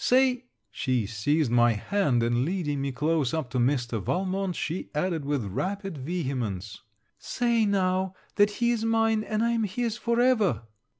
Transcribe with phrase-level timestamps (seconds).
[0.03, 4.01] Say' She seized my hand, and leading me close up to Mr.
[4.01, 6.81] Valmont, she added, with rapid vehemence:
[7.19, 10.63] 'Say now, that he is mine, and I am his for ever!'